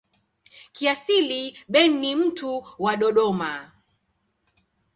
[0.71, 3.71] Kiasili Ben ni mtu wa Dodoma.